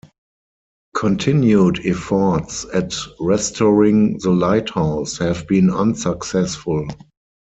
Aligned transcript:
Continued 0.95 1.81
efforts 1.85 2.65
at 2.73 2.95
restoring 3.19 4.17
the 4.23 4.31
lighthouse 4.31 5.19
have 5.19 5.47
been 5.47 5.69
unsuccessful. 5.69 6.87